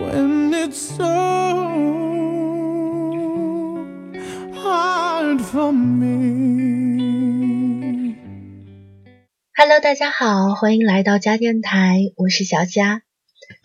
[0.00, 1.04] when it's so
[4.54, 6.16] hard for me.
[9.54, 13.02] Hello，大家好，欢迎来到家电台，我是小佳。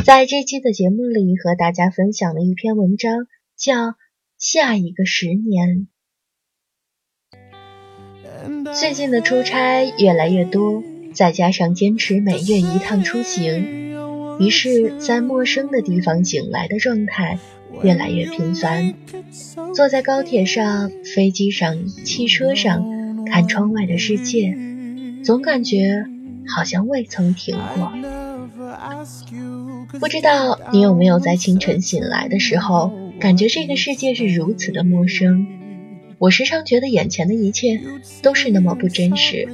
[0.03, 3.25] 在这期的节目里，和大家分享了一篇文章，
[3.55, 3.91] 叫
[4.37, 5.69] 《下一个十年》。
[8.73, 10.83] 最近的出差越来越多，
[11.13, 17.37] 再加上坚持每月一趟出行，于是，在陌生的地方醒来的状态
[17.83, 18.95] 越来越频繁。
[19.75, 24.57] 坐在高铁上、飞机上、汽车上，看窗外的世界，
[25.23, 26.05] 总感觉
[26.47, 27.91] 好像未曾停过。
[29.99, 35.47] 不知道你有没有在清晨醒来的时候，感觉这个世界是如此的陌生？
[36.25, 37.79] 我时常觉得眼前的一切
[38.23, 39.47] 都是那么不真实，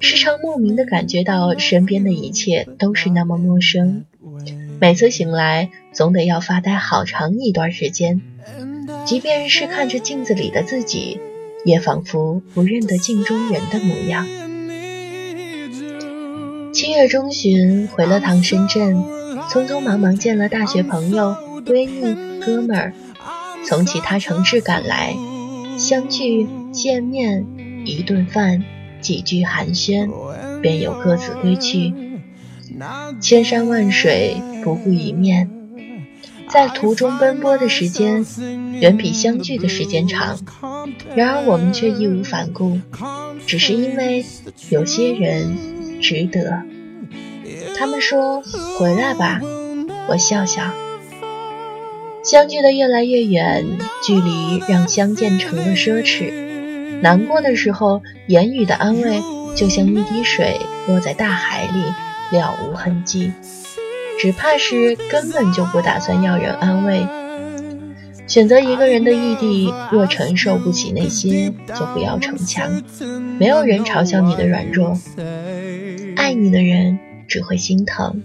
[0.00, 4.06] 时常莫名的感觉到身边的一切都是那么陌生。
[4.80, 8.22] 每次醒来，总得要发呆好长一段时间，
[9.06, 11.20] 即便是看着镜子里的自己，
[11.64, 14.26] 也仿佛不认得镜中人的模样。
[16.72, 18.96] 七月中旬回了趟深圳，
[19.48, 22.92] 匆匆忙忙见了大学朋友、闺蜜、哥们儿，
[23.64, 25.14] 从其他城市赶来。
[25.78, 27.46] 相聚见面，
[27.84, 28.62] 一顿饭，
[29.00, 30.10] 几句寒暄，
[30.60, 31.92] 便又各自归去。
[33.20, 35.50] 千山万水，不顾一面，
[36.48, 38.24] 在途中奔波的时间
[38.80, 40.38] 远比相聚的时间长。
[41.14, 42.78] 然而我们却义无反顾，
[43.46, 44.24] 只是因为
[44.70, 46.62] 有些人值得。
[47.76, 48.42] 他们说
[48.78, 49.40] ：“回来吧。”
[50.08, 50.72] 我笑笑。
[52.22, 53.64] 相距的越来越远，
[54.06, 57.00] 距离让相见成了奢侈。
[57.00, 59.22] 难过的时候，言语的安慰
[59.56, 63.32] 就像一滴水落在大海里，了无痕迹。
[64.18, 67.06] 只怕是根本就不打算要人安慰。
[68.26, 72.82] 选择一个人的异地，若承受不起那些，就不要逞强。
[73.38, 74.96] 没有人嘲笑你的软弱，
[76.16, 78.22] 爱你的人只会心疼。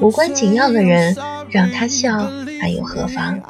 [0.00, 1.16] 无关紧要的人，
[1.50, 2.28] 让他笑。
[2.62, 3.42] 还又何妨？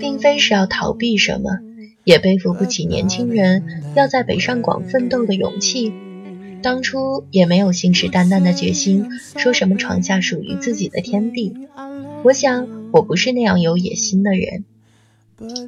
[0.00, 1.60] 并非是要逃避什么，
[2.02, 3.62] 也背负不起年轻人
[3.94, 5.92] 要在北上广奋斗的勇气。
[6.60, 9.06] 当初也没有信誓旦旦的决心，
[9.36, 11.54] 说什么闯下属于自己的天地。
[12.24, 14.64] 我想，我不是那样有野心的人。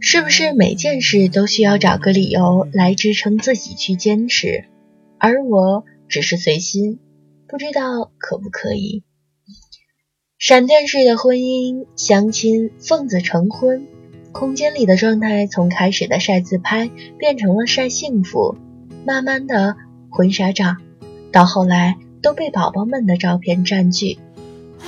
[0.00, 4.64] 是不是每件事都需要找个理由来支撑自己去坚持？
[5.19, 6.98] 而我只是随心，
[7.46, 9.04] 不知道可不可以。
[10.38, 13.88] 闪电式的婚姻，相亲，奉子成婚，
[14.31, 16.88] 空间里的状态从开始的晒自拍
[17.19, 18.56] 变成了晒幸福，
[19.04, 19.75] 慢慢的
[20.09, 20.76] 婚纱照，
[21.32, 24.16] 到后来都被宝宝们的照片占据。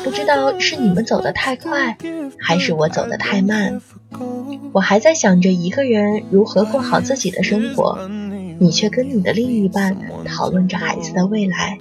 [0.05, 1.99] 不知道是你们走得太快，
[2.39, 3.83] 还是我走得太慢。
[4.71, 8.09] 我还在想着一个人如何过好自己的生活，
[8.61, 11.77] 你却跟你的另一半讨论着孩子的未来。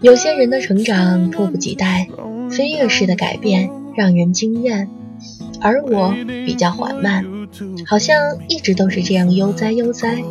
[0.00, 2.08] 有些人的成长迫不及待，
[2.50, 4.88] 飞跃式的改变让人惊艳，
[5.60, 6.14] 而我
[6.44, 7.24] 比较缓慢，
[7.86, 10.22] 好像一直都是这样悠哉悠哉，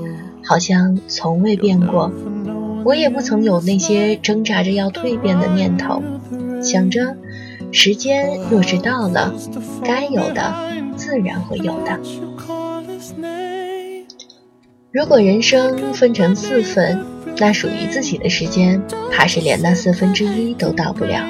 [0.43, 2.11] 好像从未变过。
[2.83, 6.03] 我也不曾有那些挣扎着要蜕变的念头，
[6.61, 7.17] 想着
[7.71, 9.33] 时间若是到了，
[9.83, 10.53] 该有的
[10.95, 11.99] 自然会有的。
[14.95, 17.05] 如果人生分成四份。
[17.37, 21.21] 那属于自己的时间，怕是连那四分之一都到不了。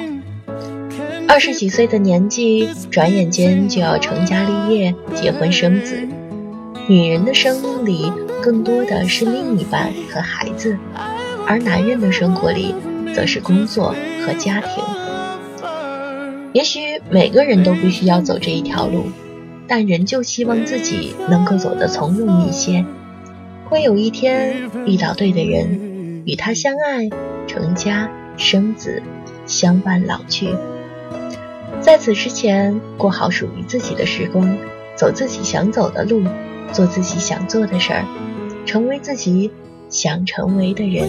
[1.26, 5.98] 二十几岁的年纪，转眼间就要成家立业、结婚生子。
[6.86, 10.78] 女人的生命里，更多的是另一半和孩子，
[11.44, 12.72] 而男人的生活里，
[13.12, 13.92] 则是工作
[14.24, 14.84] 和家庭。
[16.52, 19.06] 也许每个人都必须要走这一条路，
[19.66, 22.84] 但仍旧希望自己能够走得从容一些，
[23.68, 26.22] 会有一天遇到对的人。
[26.26, 27.08] 与他相爱，
[27.46, 29.00] 成家生子，
[29.46, 30.48] 相伴老去。
[31.80, 34.56] 在此之前，过好属于自己的时光，
[34.96, 36.24] 走自己想走的路，
[36.72, 38.04] 做自己想做的事儿，
[38.66, 39.52] 成为自己
[39.88, 41.08] 想成为的人。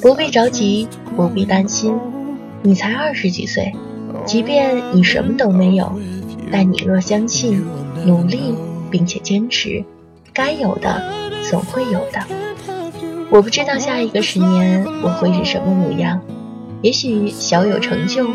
[0.00, 0.86] 不必着急，
[1.16, 1.98] 不必担心。
[2.62, 3.72] 你才二十几岁，
[4.24, 5.98] 即便你什么都没有，
[6.52, 7.64] 但你若相信、
[8.04, 8.54] 努力
[8.92, 9.84] 并且坚持，
[10.36, 11.02] 该有的
[11.48, 12.20] 总会有的。
[13.30, 16.20] 我不知道下一个十年我会是什么模样，
[16.82, 18.28] 也许小有成就，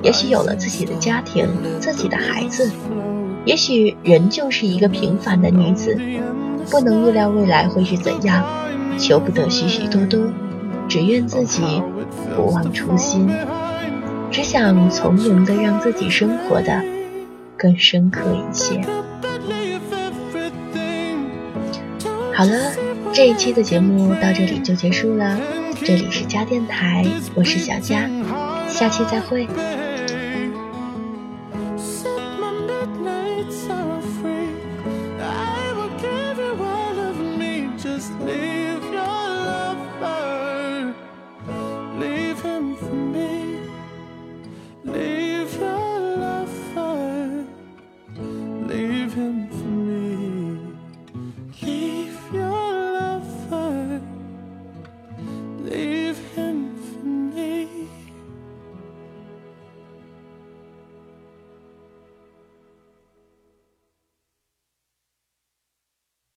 [0.00, 1.48] 也许有了自己的家庭、
[1.80, 2.70] 自己的孩子，
[3.44, 5.98] 也许仍旧是一个平凡的女子，
[6.70, 8.44] 不能预料未来会是怎样，
[8.96, 10.20] 求不得许许多多，
[10.88, 11.82] 只愿自己
[12.36, 13.28] 不忘初心，
[14.30, 16.80] 只想从容的让自己生活的
[17.56, 18.80] 更深刻一些。
[22.40, 22.72] 好了，
[23.12, 25.38] 这一期的节目到这里就结束了。
[25.84, 27.04] 这里是家电台，
[27.34, 28.08] 我是小佳，
[28.66, 29.46] 下期再会。